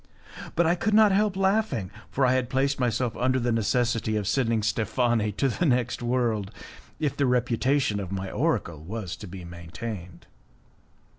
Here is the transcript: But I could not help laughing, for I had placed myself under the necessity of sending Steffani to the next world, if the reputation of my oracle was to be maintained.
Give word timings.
But 0.55 0.65
I 0.65 0.73
could 0.73 0.95
not 0.95 1.11
help 1.11 1.37
laughing, 1.37 1.91
for 2.09 2.25
I 2.25 2.31
had 2.33 2.49
placed 2.49 2.79
myself 2.79 3.15
under 3.17 3.39
the 3.39 3.51
necessity 3.51 4.15
of 4.15 4.25
sending 4.27 4.63
Steffani 4.63 5.31
to 5.33 5.47
the 5.47 5.67
next 5.67 6.01
world, 6.01 6.49
if 6.99 7.15
the 7.15 7.27
reputation 7.27 7.99
of 7.99 8.11
my 8.11 8.31
oracle 8.31 8.79
was 8.81 9.15
to 9.17 9.27
be 9.27 9.45
maintained. 9.45 10.25